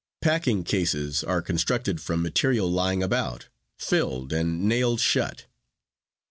[0.19, 5.45] Packing cases are constructed from material lying about, filled, and nailed shut.